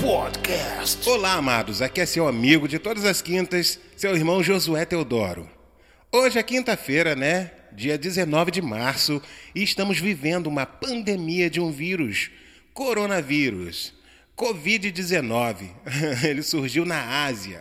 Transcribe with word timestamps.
Podcast. 0.00 1.06
Olá, 1.10 1.34
amados. 1.34 1.82
Aqui 1.82 2.00
é 2.00 2.06
seu 2.06 2.26
amigo 2.26 2.66
de 2.66 2.78
todas 2.78 3.04
as 3.04 3.20
quintas, 3.20 3.78
seu 3.94 4.16
irmão 4.16 4.42
Josué 4.42 4.86
Teodoro. 4.86 5.48
Hoje 6.10 6.38
é 6.38 6.42
quinta-feira, 6.42 7.14
né? 7.14 7.50
Dia 7.70 7.98
19 7.98 8.50
de 8.50 8.62
março, 8.62 9.22
e 9.54 9.62
estamos 9.62 9.98
vivendo 9.98 10.46
uma 10.46 10.64
pandemia 10.64 11.50
de 11.50 11.60
um 11.60 11.70
vírus, 11.70 12.30
coronavírus, 12.72 13.92
Covid-19. 14.34 15.68
Ele 16.24 16.42
surgiu 16.42 16.86
na 16.86 17.24
Ásia, 17.26 17.60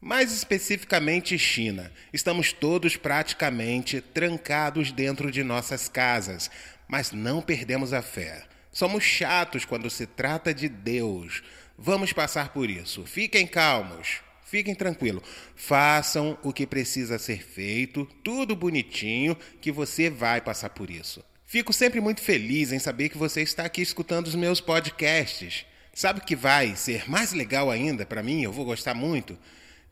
mais 0.00 0.32
especificamente 0.32 1.36
China. 1.36 1.90
Estamos 2.12 2.52
todos 2.52 2.96
praticamente 2.96 4.00
trancados 4.00 4.92
dentro 4.92 5.32
de 5.32 5.42
nossas 5.42 5.88
casas, 5.88 6.48
mas 6.86 7.10
não 7.10 7.42
perdemos 7.42 7.92
a 7.92 8.02
fé. 8.02 8.44
Somos 8.72 9.02
chatos 9.02 9.64
quando 9.64 9.90
se 9.90 10.06
trata 10.06 10.54
de 10.54 10.68
Deus. 10.68 11.42
Vamos 11.76 12.12
passar 12.12 12.52
por 12.52 12.70
isso. 12.70 13.04
Fiquem 13.04 13.46
calmos. 13.46 14.20
Fiquem 14.44 14.74
tranquilos. 14.74 15.22
Façam 15.54 16.36
o 16.42 16.52
que 16.52 16.66
precisa 16.66 17.18
ser 17.18 17.42
feito, 17.42 18.04
tudo 18.22 18.56
bonitinho, 18.56 19.36
que 19.60 19.70
você 19.70 20.10
vai 20.10 20.40
passar 20.40 20.70
por 20.70 20.90
isso. 20.90 21.24
Fico 21.46 21.72
sempre 21.72 22.00
muito 22.00 22.20
feliz 22.20 22.72
em 22.72 22.78
saber 22.78 23.08
que 23.08 23.18
você 23.18 23.42
está 23.42 23.64
aqui 23.64 23.80
escutando 23.80 24.26
os 24.26 24.34
meus 24.34 24.60
podcasts. 24.60 25.66
Sabe 25.92 26.20
o 26.20 26.24
que 26.24 26.36
vai 26.36 26.76
ser 26.76 27.08
mais 27.10 27.32
legal 27.32 27.70
ainda 27.70 28.06
para 28.06 28.22
mim? 28.22 28.42
Eu 28.42 28.52
vou 28.52 28.64
gostar 28.64 28.94
muito 28.94 29.38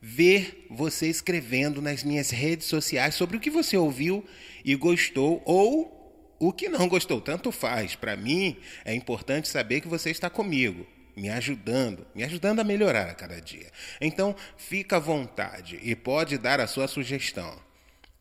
ver 0.01 0.67
você 0.71 1.09
escrevendo 1.09 1.83
nas 1.83 2.05
minhas 2.05 2.31
redes 2.31 2.67
sociais 2.67 3.15
sobre 3.15 3.37
o 3.37 3.41
que 3.41 3.51
você 3.51 3.77
ouviu 3.77 4.25
e 4.65 4.75
gostou 4.77 5.43
ou 5.45 5.98
o 6.39 6.53
que 6.53 6.69
não 6.69 6.89
gostou, 6.89 7.21
tanto 7.21 7.51
faz. 7.51 7.95
Para 7.95 8.17
mim, 8.17 8.57
é 8.85 8.95
importante 8.95 9.49
saber 9.49 9.81
que 9.81 9.89
você 9.89 10.11
está 10.11 10.31
comigo, 10.31 10.87
me 11.17 11.29
ajudando, 11.31 12.07
me 12.15 12.23
ajudando 12.23 12.61
a 12.61 12.65
melhorar 12.65 13.09
a 13.09 13.15
cada 13.15 13.41
dia. 13.41 13.71
Então, 14.01 14.35
fica 14.57 14.97
à 14.97 15.01
vontade 15.01 15.79
e 15.83 15.95
pode 15.97 16.39
dar 16.39 16.61
a 16.61 16.67
sua 16.67 16.87
sugestão. 16.87 17.59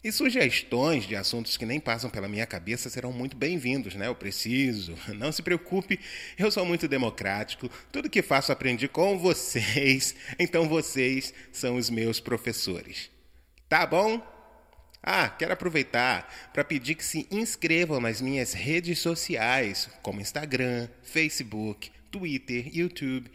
E 0.04 0.12
sugestões 0.12 1.06
de 1.06 1.16
assuntos 1.16 1.58
que 1.58 1.66
nem 1.66 1.80
passam 1.80 2.10
pela 2.10 2.28
minha 2.28 2.46
cabeça 2.46 2.90
serão 2.90 3.12
muito 3.12 3.36
bem-vindos, 3.36 3.96
né? 3.96 4.08
Eu 4.08 4.16
preciso. 4.16 4.96
Não 5.16 5.32
se 5.32 5.42
preocupe, 5.42 6.00
eu 6.38 6.50
sou 6.50 6.66
muito 6.66 6.88
democrático. 6.88 7.70
Tudo 7.92 8.10
que 8.10 8.22
faço 8.22 8.52
aprendi 8.52 8.88
com 8.88 9.18
vocês, 9.18 10.16
então 10.40 10.70
vocês 10.70 11.34
são 11.52 11.76
os 11.76 11.90
meus 11.90 12.20
professores. 12.20 13.10
Tá 13.68 13.86
bom? 13.86 14.37
Ah, 15.02 15.30
quero 15.30 15.54
aproveitar 15.54 16.50
para 16.54 16.64
pedir 16.64 16.96
que 16.96 17.06
se 17.06 17.28
inscrevam 17.32 18.00
nas 18.00 18.20
minhas 18.20 18.54
redes 18.54 19.00
sociais, 19.00 19.90
como 20.02 20.20
Instagram, 20.20 20.88
Facebook, 21.04 21.92
Twitter, 22.12 22.70
YouTube. 22.76 23.30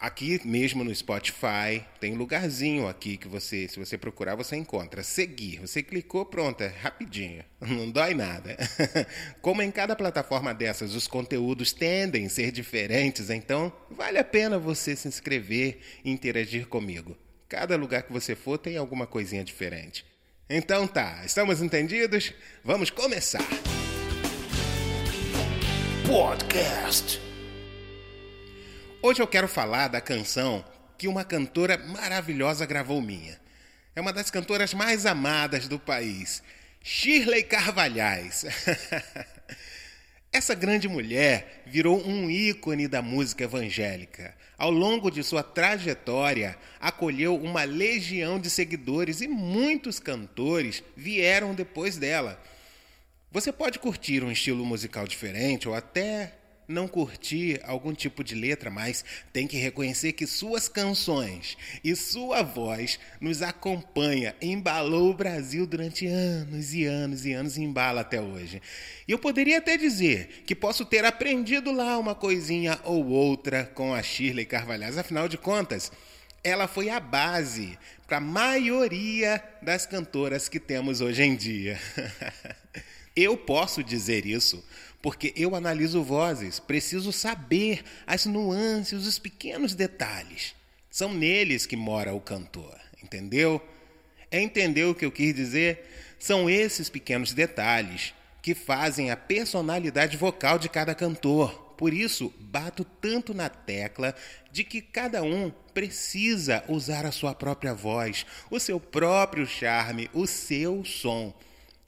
Aqui 0.00 0.40
mesmo 0.44 0.84
no 0.84 0.94
Spotify, 0.94 1.84
tem 1.98 2.12
um 2.12 2.16
lugarzinho 2.16 2.86
aqui 2.86 3.16
que 3.16 3.26
você, 3.26 3.66
se 3.66 3.80
você 3.80 3.98
procurar, 3.98 4.36
você 4.36 4.54
encontra. 4.54 5.02
Seguir. 5.02 5.58
Você 5.58 5.82
clicou, 5.82 6.24
pronto, 6.24 6.62
é 6.62 6.68
rapidinho. 6.68 7.44
Não 7.60 7.90
dói 7.90 8.14
nada. 8.14 8.56
Como 9.42 9.60
em 9.60 9.72
cada 9.72 9.96
plataforma 9.96 10.54
dessas 10.54 10.94
os 10.94 11.08
conteúdos 11.08 11.72
tendem 11.72 12.26
a 12.26 12.30
ser 12.30 12.52
diferentes, 12.52 13.28
então 13.28 13.72
vale 13.90 14.18
a 14.18 14.24
pena 14.24 14.56
você 14.56 14.94
se 14.94 15.08
inscrever 15.08 15.80
e 16.04 16.12
interagir 16.12 16.68
comigo. 16.68 17.16
Cada 17.48 17.74
lugar 17.76 18.04
que 18.04 18.12
você 18.12 18.36
for 18.36 18.56
tem 18.56 18.76
alguma 18.76 19.04
coisinha 19.04 19.42
diferente. 19.42 20.04
Então 20.50 20.86
tá, 20.86 21.20
estamos 21.26 21.60
entendidos? 21.60 22.32
Vamos 22.64 22.88
começar. 22.88 23.46
Podcast. 26.06 27.20
Hoje 29.02 29.20
eu 29.20 29.26
quero 29.26 29.46
falar 29.46 29.88
da 29.88 30.00
canção 30.00 30.64
que 30.96 31.06
uma 31.06 31.22
cantora 31.22 31.76
maravilhosa 31.76 32.64
gravou 32.64 33.02
minha. 33.02 33.38
É 33.94 34.00
uma 34.00 34.10
das 34.10 34.30
cantoras 34.30 34.72
mais 34.72 35.04
amadas 35.04 35.68
do 35.68 35.78
país, 35.78 36.42
Shirley 36.82 37.42
Carvalhais. 37.42 38.46
Essa 40.32 40.54
grande 40.54 40.88
mulher 40.88 41.62
virou 41.66 42.06
um 42.06 42.30
ícone 42.30 42.86
da 42.86 43.00
música 43.00 43.44
evangélica. 43.44 44.34
Ao 44.58 44.70
longo 44.70 45.10
de 45.10 45.22
sua 45.22 45.42
trajetória, 45.42 46.56
acolheu 46.78 47.34
uma 47.36 47.64
legião 47.64 48.38
de 48.38 48.50
seguidores 48.50 49.20
e 49.20 49.28
muitos 49.28 49.98
cantores 49.98 50.82
vieram 50.96 51.54
depois 51.54 51.96
dela. 51.96 52.40
Você 53.30 53.52
pode 53.52 53.78
curtir 53.78 54.22
um 54.22 54.30
estilo 54.30 54.64
musical 54.64 55.06
diferente 55.06 55.68
ou 55.68 55.74
até 55.74 56.34
não 56.68 56.86
curtir 56.86 57.60
algum 57.64 57.94
tipo 57.94 58.22
de 58.22 58.34
letra, 58.34 58.70
mas 58.70 59.04
tem 59.32 59.46
que 59.46 59.56
reconhecer 59.56 60.12
que 60.12 60.26
suas 60.26 60.68
canções 60.68 61.56
e 61.82 61.96
sua 61.96 62.42
voz 62.42 63.00
nos 63.20 63.40
acompanha, 63.40 64.36
embalou 64.40 65.10
o 65.10 65.14
Brasil 65.14 65.66
durante 65.66 66.06
anos 66.06 66.74
e 66.74 66.84
anos 66.84 67.24
e 67.24 67.32
anos 67.32 67.56
e 67.56 67.62
embala 67.62 68.02
até 68.02 68.20
hoje. 68.20 68.60
E 69.06 69.12
eu 69.12 69.18
poderia 69.18 69.58
até 69.58 69.78
dizer 69.78 70.44
que 70.46 70.54
posso 70.54 70.84
ter 70.84 71.04
aprendido 71.04 71.72
lá 71.72 71.98
uma 71.98 72.14
coisinha 72.14 72.78
ou 72.84 73.06
outra 73.06 73.64
com 73.64 73.94
a 73.94 74.02
Shirley 74.02 74.44
Carvalhais, 74.44 74.98
afinal 74.98 75.26
de 75.26 75.38
contas, 75.38 75.90
ela 76.44 76.68
foi 76.68 76.90
a 76.90 77.00
base 77.00 77.78
para 78.06 78.18
a 78.18 78.20
maioria 78.20 79.42
das 79.60 79.86
cantoras 79.86 80.48
que 80.48 80.60
temos 80.60 81.00
hoje 81.00 81.22
em 81.22 81.34
dia. 81.34 81.78
eu 83.14 83.36
posso 83.36 83.82
dizer 83.82 84.26
isso 84.26 84.64
porque 85.00 85.32
eu 85.36 85.54
analiso 85.54 86.02
vozes, 86.02 86.58
preciso 86.58 87.12
saber 87.12 87.84
as 88.06 88.26
nuances, 88.26 89.06
os 89.06 89.18
pequenos 89.18 89.74
detalhes. 89.74 90.54
São 90.90 91.14
neles 91.14 91.66
que 91.66 91.76
mora 91.76 92.12
o 92.12 92.20
cantor, 92.20 92.76
entendeu? 93.02 93.62
É 94.30 94.40
entender 94.40 94.84
o 94.84 94.94
que 94.94 95.04
eu 95.04 95.12
quis 95.12 95.34
dizer? 95.34 95.88
São 96.18 96.50
esses 96.50 96.88
pequenos 96.88 97.32
detalhes 97.32 98.12
que 98.42 98.54
fazem 98.54 99.10
a 99.10 99.16
personalidade 99.16 100.16
vocal 100.16 100.58
de 100.58 100.68
cada 100.68 100.94
cantor. 100.94 101.74
Por 101.76 101.94
isso, 101.94 102.34
bato 102.40 102.84
tanto 102.84 103.32
na 103.32 103.48
tecla 103.48 104.14
de 104.50 104.64
que 104.64 104.80
cada 104.80 105.22
um 105.22 105.52
precisa 105.72 106.64
usar 106.68 107.06
a 107.06 107.12
sua 107.12 107.34
própria 107.34 107.72
voz, 107.72 108.26
o 108.50 108.58
seu 108.58 108.80
próprio 108.80 109.46
charme, 109.46 110.10
o 110.12 110.26
seu 110.26 110.84
som. 110.84 111.32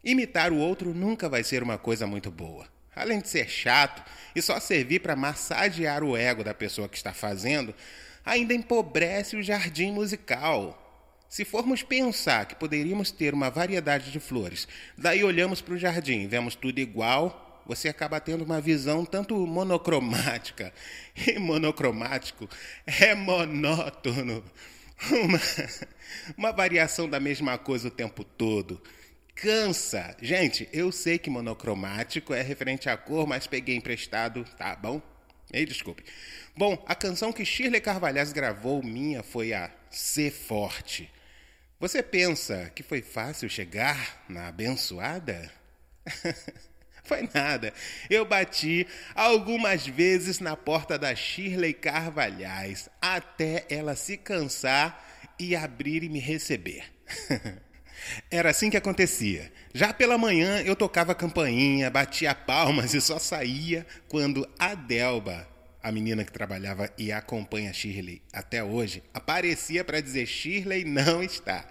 Imitar 0.02 0.52
o 0.52 0.58
outro 0.58 0.94
nunca 0.94 1.28
vai 1.28 1.44
ser 1.44 1.62
uma 1.62 1.78
coisa 1.78 2.06
muito 2.06 2.30
boa 2.30 2.66
além 2.94 3.20
de 3.20 3.28
ser 3.28 3.48
chato 3.48 4.02
e 4.34 4.42
só 4.42 4.58
servir 4.60 5.00
para 5.00 5.16
massagear 5.16 6.02
o 6.02 6.16
ego 6.16 6.44
da 6.44 6.54
pessoa 6.54 6.88
que 6.88 6.96
está 6.96 7.12
fazendo, 7.12 7.74
ainda 8.24 8.54
empobrece 8.54 9.36
o 9.36 9.42
jardim 9.42 9.92
musical. 9.92 10.76
Se 11.28 11.44
formos 11.44 11.82
pensar 11.82 12.46
que 12.46 12.56
poderíamos 12.56 13.10
ter 13.10 13.32
uma 13.32 13.50
variedade 13.50 14.10
de 14.10 14.18
flores, 14.18 14.66
daí 14.98 15.22
olhamos 15.22 15.60
para 15.60 15.74
o 15.74 15.78
jardim, 15.78 16.26
vemos 16.26 16.54
tudo 16.56 16.80
igual, 16.80 17.62
você 17.64 17.88
acaba 17.88 18.18
tendo 18.18 18.44
uma 18.44 18.60
visão 18.60 19.04
tanto 19.04 19.34
monocromática. 19.46 20.72
E 21.26 21.38
monocromático 21.38 22.48
é 22.86 23.14
monótono. 23.14 24.42
Uma, 25.10 25.40
uma 26.36 26.52
variação 26.52 27.08
da 27.08 27.18
mesma 27.18 27.56
coisa 27.56 27.88
o 27.88 27.90
tempo 27.90 28.22
todo 28.22 28.82
cansa. 29.40 30.14
Gente, 30.20 30.68
eu 30.72 30.92
sei 30.92 31.18
que 31.18 31.30
monocromático 31.30 32.34
é 32.34 32.42
referente 32.42 32.88
à 32.88 32.96
cor, 32.96 33.26
mas 33.26 33.46
peguei 33.46 33.74
emprestado, 33.74 34.44
tá 34.58 34.76
bom? 34.76 35.00
Me 35.52 35.64
desculpe. 35.64 36.04
Bom, 36.56 36.82
a 36.86 36.94
canção 36.94 37.32
que 37.32 37.44
Shirley 37.44 37.80
Carvalhais 37.80 38.32
gravou 38.32 38.82
minha 38.82 39.22
foi 39.22 39.52
a 39.52 39.70
Ser 39.90 40.30
Forte. 40.30 41.10
Você 41.78 42.02
pensa 42.02 42.70
que 42.74 42.82
foi 42.82 43.00
fácil 43.00 43.48
chegar 43.48 44.24
na 44.28 44.48
abençoada? 44.48 45.50
foi 47.02 47.28
nada. 47.32 47.72
Eu 48.10 48.26
bati 48.26 48.86
algumas 49.14 49.86
vezes 49.86 50.38
na 50.38 50.54
porta 50.54 50.98
da 50.98 51.14
Shirley 51.14 51.72
Carvalhais 51.72 52.90
até 53.00 53.64
ela 53.70 53.96
se 53.96 54.18
cansar 54.18 55.26
e 55.38 55.56
abrir 55.56 56.04
e 56.04 56.10
me 56.10 56.20
receber. 56.20 56.84
Era 58.30 58.50
assim 58.50 58.70
que 58.70 58.76
acontecia. 58.76 59.52
Já 59.72 59.92
pela 59.92 60.18
manhã 60.18 60.60
eu 60.62 60.74
tocava 60.74 61.14
campainha, 61.14 61.90
batia 61.90 62.34
palmas 62.34 62.92
e 62.94 63.00
só 63.00 63.18
saía 63.18 63.86
quando 64.08 64.48
a 64.58 64.74
Delba, 64.74 65.46
a 65.82 65.90
menina 65.90 66.24
que 66.24 66.32
trabalhava 66.32 66.90
e 66.98 67.10
acompanha 67.10 67.72
Shirley 67.72 68.22
até 68.32 68.62
hoje, 68.62 69.02
aparecia 69.14 69.84
para 69.84 70.00
dizer: 70.00 70.26
Shirley 70.26 70.84
não 70.84 71.22
está. 71.22 71.66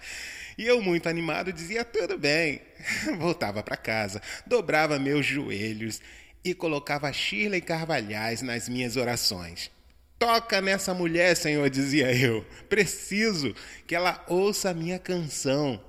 E 0.57 0.65
eu, 0.65 0.81
muito 0.81 1.07
animado, 1.07 1.53
dizia: 1.53 1.85
tudo 1.85 2.17
bem. 2.17 2.61
Voltava 3.17 3.63
para 3.63 3.77
casa, 3.77 4.21
dobrava 4.45 4.99
meus 4.99 5.25
joelhos 5.25 6.01
e 6.43 6.53
colocava 6.53 7.11
Shirley 7.11 7.61
Carvalhais 7.61 8.41
nas 8.41 8.69
minhas 8.69 8.95
orações. 8.95 9.71
Toca 10.17 10.59
nessa 10.59 10.93
mulher, 10.93 11.35
Senhor, 11.35 11.69
dizia 11.69 12.13
eu. 12.13 12.45
Preciso 12.67 13.55
que 13.87 13.95
ela 13.95 14.23
ouça 14.27 14.69
a 14.69 14.73
minha 14.73 14.99
canção. 14.99 15.81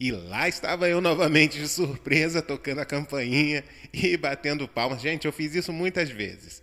E 0.00 0.12
lá 0.12 0.48
estava 0.48 0.88
eu 0.88 1.00
novamente 1.00 1.58
de 1.58 1.66
surpresa, 1.66 2.40
tocando 2.40 2.80
a 2.80 2.84
campainha 2.84 3.64
e 3.92 4.16
batendo 4.16 4.68
palmas. 4.68 5.02
Gente, 5.02 5.24
eu 5.24 5.32
fiz 5.32 5.54
isso 5.56 5.72
muitas 5.72 6.08
vezes. 6.08 6.62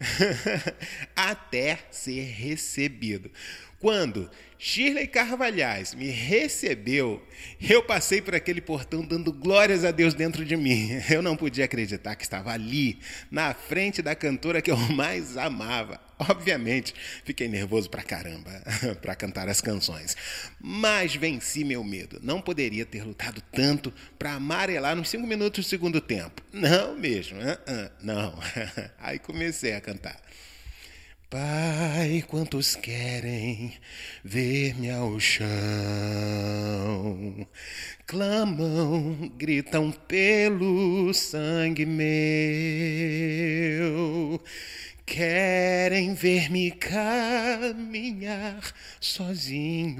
Até 1.14 1.78
ser 1.92 2.22
recebido. 2.22 3.30
Quando 3.78 4.30
Shirley 4.58 5.06
Carvalhais 5.06 5.94
me 5.94 6.08
recebeu, 6.08 7.20
eu 7.60 7.82
passei 7.82 8.22
por 8.22 8.34
aquele 8.34 8.60
portão 8.60 9.04
dando 9.04 9.32
glórias 9.32 9.84
a 9.84 9.90
Deus 9.90 10.14
dentro 10.14 10.44
de 10.44 10.56
mim. 10.56 10.88
Eu 11.10 11.22
não 11.22 11.36
podia 11.36 11.64
acreditar 11.64 12.16
que 12.16 12.22
estava 12.24 12.52
ali, 12.52 12.98
na 13.30 13.54
frente 13.54 14.02
da 14.02 14.14
cantora 14.14 14.62
que 14.62 14.70
eu 14.70 14.76
mais 14.76 15.36
amava. 15.36 16.00
Obviamente, 16.30 16.94
fiquei 17.24 17.48
nervoso 17.48 17.90
pra 17.90 18.02
caramba 18.02 18.50
para 19.00 19.14
cantar 19.14 19.48
as 19.48 19.60
canções, 19.60 20.16
mas 20.60 21.14
venci 21.14 21.64
meu 21.64 21.82
medo. 21.82 22.18
Não 22.22 22.40
poderia 22.40 22.84
ter 22.86 23.04
lutado 23.04 23.42
tanto 23.52 23.92
para 24.18 24.34
amarelar 24.34 24.94
nos 24.96 25.08
cinco 25.08 25.26
minutos 25.26 25.64
do 25.64 25.68
segundo 25.68 26.00
tempo. 26.00 26.42
Não 26.52 26.94
mesmo, 26.96 27.38
uh 27.38 27.42
-uh, 27.42 27.90
não. 28.02 28.34
Aí 28.98 29.18
comecei 29.18 29.74
a 29.74 29.80
cantar. 29.80 30.20
Pai, 31.32 32.22
quantos 32.28 32.76
querem 32.76 33.72
ver-me 34.22 34.90
ao 34.90 35.18
chão? 35.18 35.46
Clamam, 38.06 39.32
gritam 39.38 39.90
pelo 39.90 41.14
sangue 41.14 41.86
meu. 41.86 42.04
Querem 45.06 46.12
ver-me 46.12 46.70
caminhar 46.72 48.60
sozinho 49.00 49.96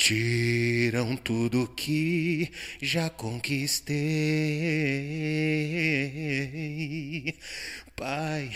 Tiram 0.00 1.14
tudo 1.14 1.68
que 1.76 2.50
já 2.80 3.10
conquistei. 3.10 3.98
Pai, 7.94 8.50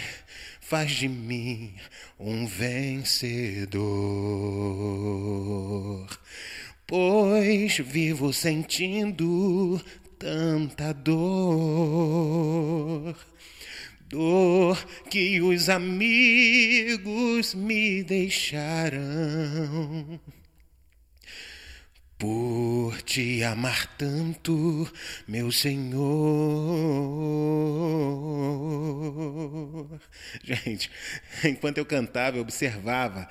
faz 0.59 0.93
de 0.93 1.07
mim 1.07 1.75
um 2.19 2.47
vencedor. 2.47 3.85
Pois 6.87 7.77
vivo 7.77 8.33
sentindo 8.33 9.79
tanta 10.19 10.95
dor. 10.95 12.35
Dor 14.09 14.83
que 15.11 15.43
os 15.43 15.69
amigos 15.69 17.53
me 17.55 18.03
deixaram 18.03 19.03
por 22.19 23.03
te 23.03 23.43
amar 23.43 23.87
tanto, 23.99 24.91
meu 25.27 25.51
Senhor. 25.51 26.01
Gente, 30.43 30.91
enquanto 31.45 31.79
eu 31.79 31.87
cantava, 31.87 32.37
eu 32.37 32.43
observava 32.43 33.29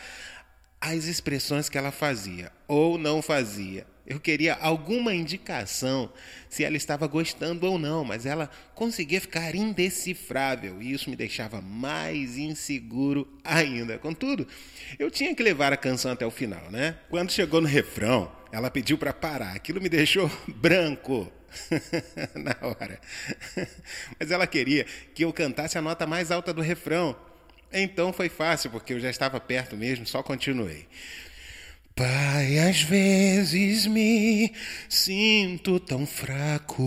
as 0.80 1.06
expressões 1.06 1.70
que 1.70 1.78
ela 1.78 1.92
fazia 1.92 2.52
ou 2.68 2.98
não 2.98 3.22
fazia. 3.22 3.88
Eu 4.06 4.20
queria 4.20 4.56
alguma 4.56 5.16
indicação 5.16 6.12
se 6.50 6.62
ela 6.66 6.76
estava 6.76 7.08
gostando 7.08 7.66
ou 7.66 7.80
não, 7.80 8.04
mas 8.04 8.26
ela 8.26 8.50
conseguia 8.76 9.22
ficar 9.22 9.56
indecifrável 9.56 10.82
e 10.82 10.92
isso 10.92 11.10
me 11.10 11.16
deixava 11.16 11.62
mais 11.62 12.38
inseguro 12.38 13.26
ainda. 13.46 13.98
Contudo, 13.98 14.46
eu 15.00 15.10
tinha 15.10 15.34
que 15.34 15.42
levar 15.42 15.72
a 15.72 15.78
canção 15.78 16.12
até 16.12 16.26
o 16.26 16.32
final, 16.32 16.70
né? 16.70 16.98
Quando 17.10 17.32
chegou 17.32 17.62
no 17.62 17.68
refrão, 17.68 18.30
ela 18.54 18.70
pediu 18.70 19.00
para 19.00 19.12
parar. 19.12 19.56
Aquilo 19.56 19.82
me 19.82 19.90
deixou 19.90 20.30
branco 20.48 21.30
na 22.38 22.56
hora. 22.62 23.02
Mas 24.20 24.30
ela 24.30 24.46
queria 24.46 24.86
que 25.16 25.26
eu 25.26 25.34
cantasse 25.34 25.76
a 25.76 25.82
nota 25.82 26.06
mais 26.06 26.30
alta 26.30 26.54
do 26.54 26.62
refrão. 26.62 27.16
Então 27.72 28.14
foi 28.14 28.30
fácil, 28.30 28.70
porque 28.70 28.94
eu 28.94 29.00
já 29.00 29.10
estava 29.10 29.40
perto 29.40 29.76
mesmo, 29.76 30.06
só 30.06 30.22
continuei. 30.22 30.88
Pai, 31.96 32.60
às 32.60 32.84
vezes 32.84 33.88
me 33.88 34.54
sinto 34.88 35.80
tão 35.80 36.06
fraco. 36.06 36.84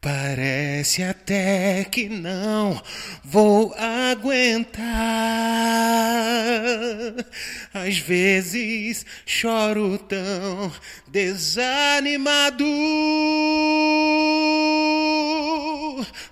Parece 0.00 1.02
até 1.02 1.84
que 1.84 2.08
não 2.08 2.82
vou 3.22 3.74
aguentar. 3.74 4.80
Às 7.74 7.98
vezes 7.98 9.04
choro 9.26 9.98
tão 9.98 10.72
desanimado. 11.06 12.64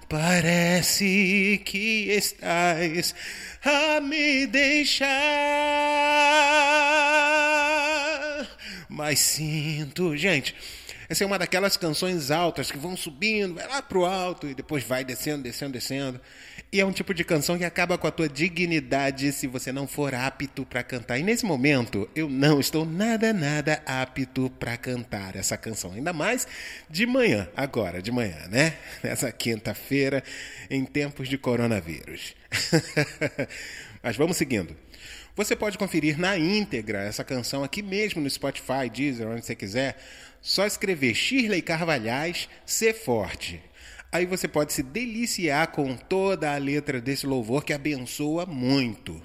Parece 0.09 1.61
que 1.63 2.09
estás 2.11 3.15
a 3.63 4.01
me 4.01 4.47
deixar. 4.47 5.09
Mas 8.89 9.19
sinto, 9.19 10.17
gente, 10.17 10.55
essa 11.09 11.25
é 11.25 11.27
uma 11.27 11.39
daquelas 11.39 11.77
canções 11.77 12.31
altas 12.31 12.71
que 12.71 12.77
vão 12.77 12.95
subindo, 12.95 13.55
vai 13.55 13.67
lá 13.67 13.81
pro 13.81 14.05
alto 14.05 14.47
e 14.47 14.55
depois 14.55 14.85
vai 14.85 15.05
descendo, 15.05 15.43
descendo, 15.43 15.73
descendo. 15.73 16.21
E 16.71 16.79
é 16.81 16.85
um 16.85 16.93
tipo 16.93 17.15
de 17.15 17.25
canção 17.25 17.57
que 17.57 17.65
acaba 17.65 17.97
com 17.97 18.07
a 18.07 18.11
tua 18.11 18.29
dignidade 18.29 19.33
se 19.33 19.47
você 19.47 19.73
não 19.73 19.87
for 19.87 20.15
apto 20.15 20.67
para 20.67 20.83
cantar. 20.83 21.19
E 21.19 21.23
nesse 21.23 21.47
momento, 21.47 22.07
eu 22.15 22.29
não 22.29 22.61
estou 22.61 22.85
nada, 22.85 23.33
nada 23.33 23.83
apto 23.87 24.51
para 24.59 24.77
cantar 24.77 25.35
essa 25.35 25.57
canção. 25.57 25.93
Ainda 25.93 26.13
mais 26.13 26.47
de 26.91 27.07
manhã, 27.07 27.49
agora 27.57 28.03
de 28.03 28.13
manhã, 28.13 28.47
né? 28.51 28.77
Nessa 29.03 29.33
quinta-feira, 29.33 30.23
em 30.69 30.85
tempos 30.85 31.27
de 31.27 31.39
coronavírus. 31.39 32.35
Mas 34.03 34.15
vamos 34.15 34.37
seguindo. 34.37 34.77
Você 35.35 35.55
pode 35.55 35.79
conferir 35.79 36.19
na 36.19 36.37
íntegra 36.37 37.01
essa 37.01 37.23
canção 37.23 37.63
aqui 37.63 37.81
mesmo 37.81 38.21
no 38.21 38.29
Spotify, 38.29 38.91
Deezer, 38.93 39.27
onde 39.27 39.47
você 39.47 39.55
quiser. 39.55 39.97
Só 40.41 40.67
escrever 40.67 41.15
Shirley 41.15 41.63
Carvalhais, 41.63 42.49
Ser 42.65 42.95
Forte. 42.95 43.61
Aí 44.11 44.25
você 44.25 44.49
pode 44.49 44.73
se 44.73 44.83
deliciar 44.83 45.67
com 45.69 45.95
toda 45.95 46.55
a 46.55 46.59
letra 46.59 47.01
desse 47.01 47.27
louvor 47.27 47.65
que 47.65 47.73
abençoa 47.73 48.47
muito. 48.47 49.21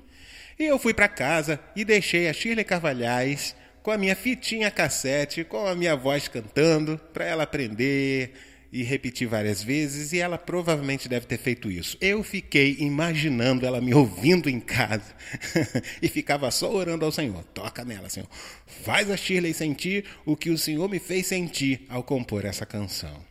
E 0.59 0.65
eu 0.65 0.77
fui 0.77 0.93
para 0.93 1.07
casa 1.07 1.59
e 1.75 1.85
deixei 1.85 2.27
a 2.27 2.33
Shirley 2.33 2.65
Carvalhais 2.65 3.55
com 3.81 3.91
a 3.91 3.97
minha 3.97 4.15
fitinha 4.15 4.71
cassete, 4.71 5.43
com 5.43 5.67
a 5.67 5.75
minha 5.75 5.95
voz 5.95 6.27
cantando, 6.27 6.99
para 7.13 7.25
ela 7.25 7.43
aprender 7.43 8.33
e 8.73 8.81
repetir 8.81 9.27
várias 9.27 9.63
vezes, 9.63 10.13
e 10.13 10.19
ela 10.19 10.35
provavelmente 10.35 11.07
deve 11.07 11.27
ter 11.27 11.37
feito 11.37 11.69
isso. 11.69 11.95
Eu 12.01 12.23
fiquei 12.23 12.75
imaginando 12.79 13.67
ela 13.67 13.79
me 13.79 13.93
ouvindo 13.93 14.49
em 14.49 14.59
casa 14.59 15.13
e 16.01 16.07
ficava 16.07 16.49
só 16.49 16.73
orando 16.73 17.05
ao 17.05 17.11
Senhor. 17.11 17.43
Toca 17.53 17.85
nela, 17.85 18.09
Senhor. 18.09 18.27
Faz 18.65 19.11
a 19.11 19.15
Shirley 19.15 19.53
sentir 19.53 20.05
o 20.25 20.35
que 20.35 20.49
o 20.49 20.57
Senhor 20.57 20.89
me 20.89 20.97
fez 20.97 21.27
sentir 21.27 21.85
ao 21.87 22.01
compor 22.01 22.45
essa 22.45 22.65
canção. 22.65 23.23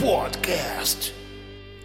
Podcast. 0.00 1.14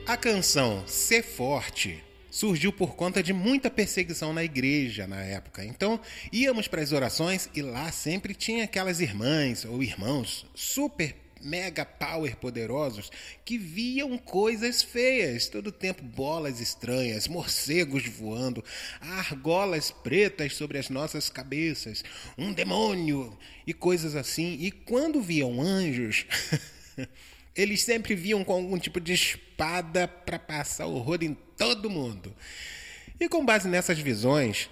A 0.08 0.18
canção 0.18 0.84
Ser 0.88 1.24
Forte 1.24 2.05
surgiu 2.36 2.74
por 2.74 2.98
conta 2.98 3.24
de 3.24 3.32
muita 3.32 3.70
perseguição 3.70 4.34
na 4.34 4.44
igreja 4.44 5.08
na 5.08 5.24
época. 5.24 5.64
Então, 5.64 5.98
íamos 6.34 6.68
para 6.68 6.82
as 6.82 6.92
orações 6.92 7.50
e 7.56 7.62
lá 7.62 7.90
sempre 7.94 8.36
tinha 8.36 8.66
aquelas 8.66 9.00
irmãs 9.00 9.64
ou 9.64 9.82
irmãos 9.82 10.46
super 10.54 11.16
mega 11.42 11.86
power 11.86 12.36
poderosos 12.36 13.10
que 13.46 13.58
viam 13.58 14.18
coisas 14.18 14.84
feias, 14.84 15.48
todo 15.48 15.72
tempo 15.72 16.04
bolas 16.04 16.60
estranhas, 16.60 17.26
morcegos 17.26 18.06
voando, 18.06 18.62
argolas 19.00 19.92
pretas 19.92 20.56
sobre 20.56 20.78
as 20.78 20.90
nossas 20.90 21.30
cabeças, 21.30 22.04
um 22.38 22.52
demônio 22.52 23.38
e 23.66 23.74
coisas 23.74 24.14
assim. 24.14 24.58
E 24.60 24.72
quando 24.72 25.22
viam 25.22 25.62
anjos, 25.62 26.26
Eles 27.56 27.84
sempre 27.84 28.16
viam 28.16 28.44
com 28.44 28.54
algum 28.54 28.78
tipo 28.78 29.00
de 29.00 29.14
espada 29.14 30.08
para 30.08 30.38
passar 30.38 30.88
horror 30.88 31.20
em 31.22 31.34
todo 31.58 31.90
mundo. 31.90 32.36
E 33.20 33.30
com 33.30 33.46
base 33.46 33.68
nessas 33.68 33.98
visões, 33.98 34.70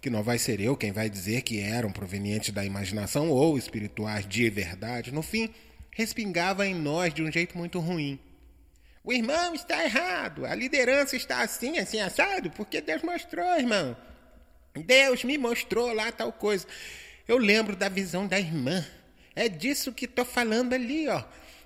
que 0.00 0.10
não 0.10 0.22
vai 0.22 0.38
ser 0.38 0.60
eu 0.60 0.76
quem 0.76 0.92
vai 0.92 1.08
dizer 1.08 1.42
que 1.42 1.60
eram 1.60 1.92
provenientes 1.92 2.50
da 2.50 2.64
imaginação 2.64 3.30
ou 3.30 3.56
espirituais 3.56 4.26
de 4.28 4.50
verdade, 4.50 5.12
no 5.12 5.22
fim, 5.22 5.48
respingava 5.92 6.66
em 6.66 6.74
nós 6.74 7.14
de 7.14 7.22
um 7.22 7.30
jeito 7.30 7.56
muito 7.56 7.78
ruim. 7.78 8.18
O 9.04 9.12
irmão 9.12 9.54
está 9.54 9.84
errado, 9.84 10.44
a 10.44 10.54
liderança 10.54 11.14
está 11.14 11.42
assim, 11.42 11.78
assim, 11.78 12.00
assado, 12.00 12.50
porque 12.50 12.80
Deus 12.80 13.02
mostrou, 13.02 13.46
irmão. 13.58 13.96
Deus 14.74 15.22
me 15.22 15.38
mostrou 15.38 15.92
lá 15.92 16.10
tal 16.10 16.32
coisa. 16.32 16.66
Eu 17.28 17.38
lembro 17.38 17.76
da 17.76 17.88
visão 17.88 18.26
da 18.26 18.38
irmã. 18.38 18.84
É 19.36 19.48
disso 19.48 19.92
que 19.92 20.06
estou 20.06 20.24
falando 20.24 20.72
ali, 20.72 21.08
ó. 21.08 21.22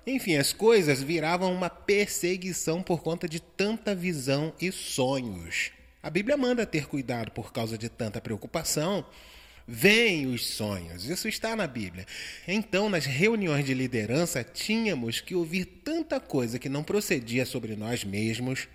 Enfim, 0.09 0.37
as 0.37 0.51
coisas 0.51 1.03
viravam 1.03 1.53
uma 1.53 1.69
perseguição 1.69 2.81
por 2.81 3.03
conta 3.03 3.29
de 3.29 3.39
tanta 3.39 3.93
visão 3.93 4.51
e 4.59 4.71
sonhos. 4.71 5.69
A 6.01 6.09
Bíblia 6.09 6.35
manda 6.35 6.65
ter 6.65 6.87
cuidado 6.87 7.29
por 7.29 7.53
causa 7.53 7.77
de 7.77 7.89
tanta 7.89 8.19
preocupação. 8.19 9.05
Vêm 9.67 10.25
os 10.25 10.47
sonhos, 10.47 11.05
isso 11.05 11.27
está 11.27 11.55
na 11.55 11.67
Bíblia. 11.67 12.07
Então, 12.47 12.89
nas 12.89 13.05
reuniões 13.05 13.63
de 13.63 13.75
liderança, 13.75 14.43
tínhamos 14.43 15.21
que 15.21 15.35
ouvir 15.35 15.65
tanta 15.65 16.19
coisa 16.19 16.57
que 16.57 16.67
não 16.67 16.83
procedia 16.83 17.45
sobre 17.45 17.75
nós 17.75 18.03
mesmos 18.03 18.67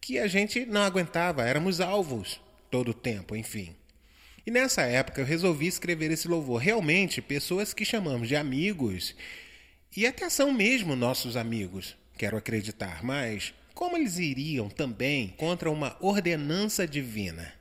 que 0.00 0.18
a 0.18 0.26
gente 0.26 0.66
não 0.66 0.82
aguentava, 0.82 1.44
éramos 1.44 1.80
alvos 1.80 2.40
todo 2.68 2.88
o 2.88 2.94
tempo, 2.94 3.36
enfim. 3.36 3.76
E 4.44 4.50
nessa 4.50 4.82
época 4.82 5.20
eu 5.20 5.24
resolvi 5.24 5.68
escrever 5.68 6.10
esse 6.10 6.26
louvor. 6.26 6.60
Realmente, 6.60 7.22
pessoas 7.22 7.72
que 7.72 7.84
chamamos 7.84 8.26
de 8.26 8.34
amigos, 8.34 9.14
e 9.96 10.06
até 10.06 10.28
são 10.28 10.52
mesmo 10.52 10.96
nossos 10.96 11.36
amigos, 11.36 11.96
quero 12.16 12.36
acreditar, 12.36 13.02
mas 13.04 13.54
como 13.74 13.96
eles 13.96 14.18
iriam 14.18 14.68
também 14.68 15.28
contra 15.36 15.70
uma 15.70 15.96
ordenança 16.00 16.86
divina? 16.86 17.52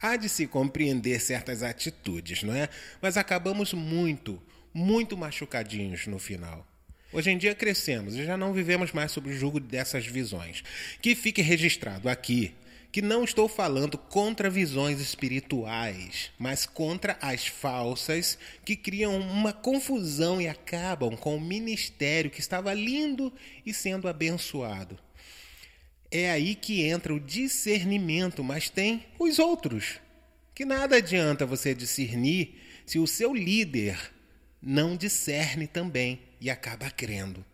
Há 0.00 0.16
de 0.16 0.28
se 0.28 0.46
compreender 0.46 1.20
certas 1.20 1.62
atitudes, 1.62 2.42
não 2.42 2.54
é? 2.54 2.68
Mas 3.02 3.16
acabamos 3.16 3.72
muito, 3.74 4.42
muito 4.72 5.16
machucadinhos 5.16 6.06
no 6.06 6.18
final. 6.18 6.66
Hoje 7.12 7.30
em 7.30 7.36
dia 7.36 7.54
crescemos 7.54 8.14
e 8.14 8.24
já 8.24 8.36
não 8.36 8.52
vivemos 8.52 8.92
mais 8.92 9.12
sob 9.12 9.28
o 9.28 9.36
jugo 9.36 9.60
dessas 9.60 10.06
visões. 10.06 10.62
Que 11.02 11.14
fique 11.14 11.42
registrado 11.42 12.08
aqui 12.08 12.54
que 12.92 13.00
não 13.00 13.22
estou 13.22 13.48
falando 13.48 13.96
contra 13.96 14.50
visões 14.50 15.00
espirituais, 15.00 16.32
mas 16.38 16.66
contra 16.66 17.16
as 17.20 17.46
falsas 17.46 18.36
que 18.64 18.74
criam 18.74 19.16
uma 19.18 19.52
confusão 19.52 20.40
e 20.40 20.48
acabam 20.48 21.16
com 21.16 21.36
o 21.36 21.40
ministério 21.40 22.30
que 22.30 22.40
estava 22.40 22.74
lindo 22.74 23.32
e 23.64 23.72
sendo 23.72 24.08
abençoado. 24.08 24.98
É 26.10 26.30
aí 26.30 26.56
que 26.56 26.82
entra 26.82 27.14
o 27.14 27.20
discernimento, 27.20 28.42
mas 28.42 28.68
tem 28.68 29.06
os 29.18 29.38
outros. 29.38 30.00
Que 30.52 30.64
nada 30.64 30.96
adianta 30.96 31.46
você 31.46 31.72
discernir 31.72 32.60
se 32.84 32.98
o 32.98 33.06
seu 33.06 33.32
líder 33.32 33.96
não 34.60 34.96
discerne 34.96 35.68
também 35.68 36.20
e 36.40 36.50
acaba 36.50 36.90
crendo. 36.90 37.44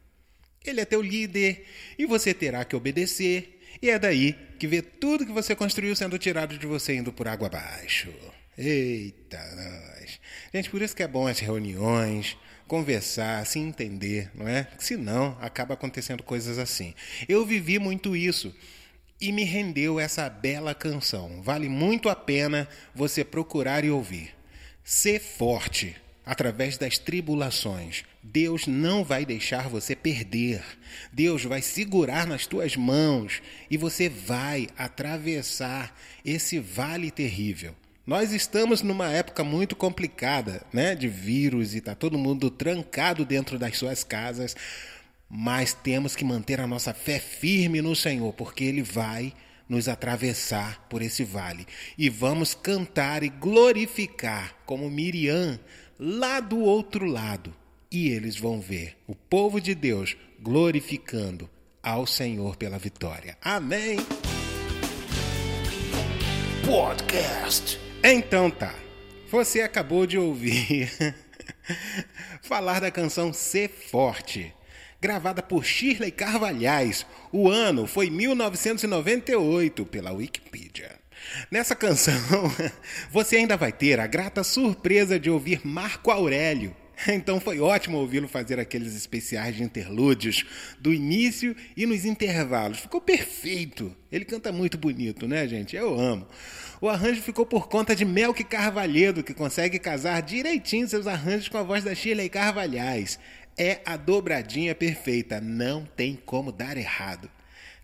Ele 0.65 0.81
é 0.81 0.85
teu 0.85 1.03
líder 1.03 1.67
e 1.99 2.07
você 2.07 2.33
terá 2.33 2.65
que 2.65 2.75
obedecer 2.75 3.56
e 3.81 3.91
é 3.91 3.99
daí 3.99 4.35
que 4.59 4.67
vê 4.67 4.81
tudo 4.83 5.27
que 5.27 5.33
você 5.33 5.55
construiu 5.55 5.95
sendo 5.95 6.19
tirado 6.19 6.59
de 6.59 6.67
você 6.67 6.97
indo 6.97 7.13
por 7.13 7.29
água 7.29 7.49
abaixo. 7.49 8.13
Eita, 8.57 9.39
nós. 9.55 10.19
Gente, 10.53 10.71
por 10.71 10.81
isso 10.81 10.97
que 10.97 11.03
é 11.03 11.09
bom 11.09 11.27
as 11.27 11.39
reuniões, 11.39 12.37
conversar, 12.67 13.45
se 13.47 13.59
entender, 13.59 14.31
não 14.35 14.49
é? 14.49 14.67
Senão 14.79 15.37
acaba 15.41 15.75
acontecendo 15.75 16.23
coisas 16.23 16.59
assim. 16.59 16.95
Eu 17.29 17.45
vivi 17.45 17.79
muito 17.79 18.17
isso 18.17 18.55
e 19.21 19.31
me 19.33 19.45
rendeu 19.45 20.01
essa 20.01 20.29
bela 20.29 20.75
canção. 20.75 21.43
Vale 21.43 21.69
muito 21.69 22.09
a 22.09 22.17
pena 22.17 22.69
você 22.95 23.25
procurar 23.25 23.85
e 23.85 23.91
ouvir. 23.91 24.35
Ser 24.83 25.21
forte 25.21 25.97
através 26.25 26.79
das 26.79 26.99
tribulações. 26.99 28.05
Deus 28.33 28.67
não 28.67 29.05
vai 29.05 29.25
deixar 29.25 29.69
você 29.69 29.95
perder. 29.95 30.63
Deus 31.13 31.45
vai 31.45 31.63
segurar 31.63 32.27
nas 32.27 32.47
tuas 32.47 32.77
mãos 32.77 33.41
e 33.71 33.77
você 33.77 34.09
vai 34.09 34.69
atravessar 34.77 35.97
esse 36.25 36.59
vale 36.59 37.11
terrível. 37.11 37.75
Nós 38.05 38.33
estamos 38.33 38.83
numa 38.83 39.11
época 39.11 39.45
muito 39.45 39.77
complicada, 39.77 40.65
né, 40.73 40.95
de 40.95 41.09
vírus 41.09 41.75
e 41.75 41.81
tá 41.81 41.95
todo 41.95 42.19
mundo 42.19 42.51
trancado 42.51 43.25
dentro 43.25 43.59
das 43.59 43.79
suas 43.79 44.03
casas, 44.03 44.57
mas 45.29 45.73
temos 45.73 46.15
que 46.15 46.25
manter 46.25 46.61
a 46.61 46.67
nossa 46.67 46.93
fé 46.93 47.19
firme 47.19 47.81
no 47.81 47.95
Senhor, 47.95 48.33
porque 48.33 48.65
ele 48.65 48.83
vai 48.83 49.33
nos 49.69 49.89
atravessar 49.89 50.87
por 50.89 51.03
esse 51.03 51.25
vale 51.25 51.67
e 51.99 52.09
vamos 52.09 52.55
cantar 52.55 53.23
e 53.25 53.29
glorificar 53.29 54.55
como 54.65 54.89
Miriam 54.91 55.59
lá 55.99 56.39
do 56.39 56.59
outro 56.61 57.07
lado. 57.07 57.53
E 57.91 58.09
eles 58.09 58.37
vão 58.37 58.61
ver 58.61 58.97
o 59.07 59.15
povo 59.15 59.61
de 59.61 59.75
Deus 59.75 60.17
glorificando 60.41 61.49
ao 61.83 62.07
Senhor 62.07 62.57
pela 62.57 62.79
vitória. 62.79 63.39
Amém. 63.41 63.99
Podcast. 66.67 67.79
Então 68.03 68.51
tá. 68.51 68.75
Você 69.31 69.61
acabou 69.61 70.07
de 70.07 70.19
ouvir 70.19 70.91
falar 72.43 72.81
da 72.81 72.91
canção 72.91 73.33
Ser 73.33 73.69
Forte, 73.69 74.53
gravada 75.01 75.43
por 75.43 75.65
Shirley 75.65 76.11
Carvalhais. 76.11 77.07
O 77.33 77.49
ano 77.49 77.87
foi 77.87 78.11
1998 78.11 79.87
pela 79.87 80.13
Wikipedia. 80.13 80.91
Nessa 81.51 81.75
canção, 81.75 82.15
você 83.11 83.37
ainda 83.37 83.57
vai 83.57 83.73
ter 83.73 84.01
a 84.01 84.07
grata 84.07 84.43
surpresa 84.43 85.19
de 85.19 85.31
ouvir 85.31 85.61
Marco 85.65 86.11
Aurélio. 86.11 86.75
Então 87.09 87.39
foi 87.41 87.61
ótimo 87.61 87.99
ouvi-lo 87.99 88.29
fazer 88.29 88.59
aqueles 88.59 88.95
especiais 88.95 89.57
de 89.57 89.63
interlúdios 89.63 90.45
do 90.81 90.93
início 90.93 91.55
e 91.77 91.87
nos 91.87 92.05
intervalos. 92.05 92.81
Ficou 92.81 93.01
perfeito. 93.01 93.95
Ele 94.11 94.25
canta 94.25 94.51
muito 94.51 94.79
bonito, 94.79 95.29
né, 95.29 95.47
gente? 95.47 95.77
Eu 95.77 95.99
amo. 95.99 96.27
O 96.81 96.89
arranjo 96.89 97.23
ficou 97.23 97.47
por 97.47 97.69
conta 97.69 97.95
de 97.95 98.05
Melk 98.05 98.45
Carvalhedo, 98.45 99.23
que 99.23 99.35
consegue 99.35 99.79
casar 99.79 100.21
direitinho 100.23 100.89
seus 100.89 101.07
arranjos 101.07 101.49
com 101.49 101.59
a 101.59 101.63
voz 101.63 101.85
da 101.85 101.95
Shirley 101.95 102.29
Carvalhais. 102.29 103.19
É 103.59 103.81
a 103.87 103.97
dobradinha 103.97 104.75
perfeita, 104.75 105.41
não 105.41 105.87
tem 105.97 106.19
como 106.27 106.53
dar 106.53 106.77
errado. 106.77 107.31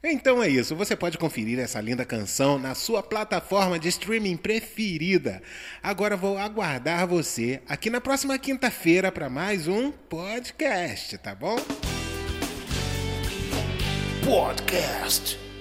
Então 0.04 0.42
é 0.42 0.49
isso, 0.49 0.75
você 0.75 0.97
pode 0.97 1.16
conferir 1.16 1.61
essa 1.61 1.80
linda 1.80 2.04
canção 2.04 2.59
na 2.59 2.75
sua 2.75 3.04
plataforma 3.04 3.78
de 3.78 3.88
streaming 3.88 4.37
preferida. 4.37 5.40
Agora 5.80 6.16
vou 6.16 6.37
aguardar 6.37 7.06
você 7.06 7.62
aqui 7.68 7.88
na 7.88 8.00
próxima 8.00 8.37
quinta-feira 8.37 9.12
para 9.12 9.30
mais 9.30 9.68
um 9.68 9.92
podcast, 9.92 11.16
tá 11.18 11.37
bom? 11.37 11.56
Podcast. 14.25 15.51